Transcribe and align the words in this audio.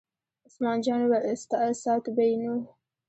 عثمان 0.45 0.77
جان 0.85 0.99
وویل: 1.03 1.39
ساتو 1.83 2.09
به 2.15 2.23
یې 2.29 2.35
نو. 2.43 2.55